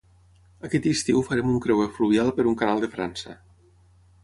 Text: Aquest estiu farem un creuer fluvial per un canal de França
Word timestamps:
Aquest 0.69 0.87
estiu 0.91 1.21
farem 1.27 1.51
un 1.51 1.61
creuer 1.67 1.87
fluvial 1.99 2.33
per 2.39 2.47
un 2.53 2.59
canal 2.65 2.85
de 2.87 2.93
França 2.97 3.39